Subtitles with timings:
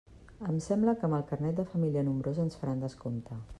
[0.51, 3.41] Em sembla que amb el carnet de família nombrosa ens faran descompte.